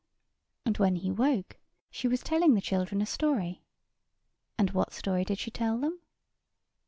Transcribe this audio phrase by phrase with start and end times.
[0.65, 1.59] And when he woke
[1.91, 3.61] she was telling the children a story.
[4.57, 5.99] And what story did she tell them?